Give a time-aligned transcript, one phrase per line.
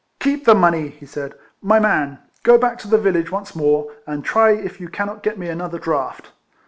[0.19, 1.35] "Keep the money," he said,"
[1.71, 2.17] my man.
[2.41, 5.77] Go back to the village once more, and try if you cannot get me another
[5.77, 6.31] draught."